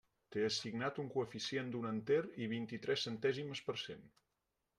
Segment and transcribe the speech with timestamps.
[0.35, 4.03] Té assignat un coeficient d'un enter i vint-i-tres centèsimes per cent.